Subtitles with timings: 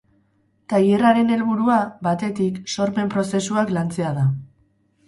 [0.73, 1.77] Tailerraren helburua,
[2.09, 4.27] batetik, sormen prozesuak lantzea da.